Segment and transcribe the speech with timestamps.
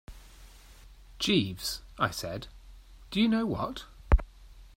[1.19, 2.47] "Jeeves," I said,
[3.11, 3.83] "do you know what?"